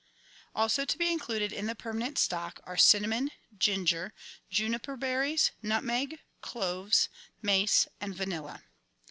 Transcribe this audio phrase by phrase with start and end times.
[0.55, 4.15] Also to be included in the permanent stock are: cinnamon, ginger,
[4.49, 7.07] juniper berries, nutmeg, cloves,
[7.43, 8.63] mace, and vanilla.